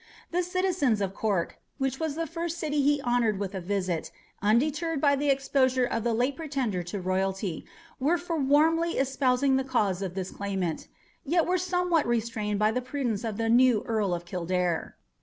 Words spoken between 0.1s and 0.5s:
The